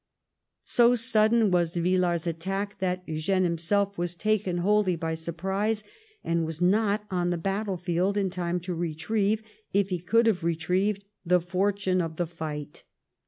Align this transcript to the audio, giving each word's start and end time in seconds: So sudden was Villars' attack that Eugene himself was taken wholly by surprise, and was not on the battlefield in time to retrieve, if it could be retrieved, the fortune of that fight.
So 0.65 0.95
sudden 0.95 1.51
was 1.51 1.75
Villars' 1.75 2.25
attack 2.25 2.79
that 2.79 3.03
Eugene 3.05 3.43
himself 3.43 3.99
was 3.99 4.15
taken 4.15 4.57
wholly 4.65 4.95
by 4.95 5.13
surprise, 5.13 5.83
and 6.23 6.43
was 6.43 6.59
not 6.59 7.05
on 7.11 7.29
the 7.29 7.37
battlefield 7.37 8.17
in 8.17 8.31
time 8.31 8.59
to 8.61 8.73
retrieve, 8.73 9.43
if 9.73 9.91
it 9.91 10.07
could 10.07 10.25
be 10.25 10.31
retrieved, 10.31 11.03
the 11.23 11.39
fortune 11.39 12.01
of 12.01 12.15
that 12.15 12.25
fight. 12.29 12.83